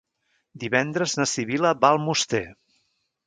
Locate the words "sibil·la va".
1.33-1.93